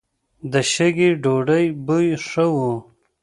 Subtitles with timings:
[0.51, 2.57] د شګې ډوډۍ بوی ښه و.